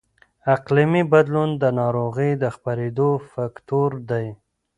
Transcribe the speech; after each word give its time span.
اقلیمي 0.55 1.03
بدلون 1.13 1.49
د 1.61 1.63
ناروغۍ 1.79 2.31
د 2.41 2.43
خپرېدو 2.55 3.09
فکتور 3.33 3.89
دی. 4.09 4.27